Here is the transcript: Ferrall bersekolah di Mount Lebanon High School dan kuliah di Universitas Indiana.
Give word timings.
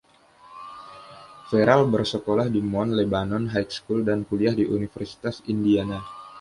Ferrall 1.53 1.85
bersekolah 1.95 2.47
di 2.53 2.57
Mount 2.71 2.91
Lebanon 2.99 3.43
High 3.53 3.69
School 3.77 3.99
dan 4.09 4.19
kuliah 4.29 4.53
di 4.59 4.65
Universitas 4.77 5.35
Indiana. 5.53 5.99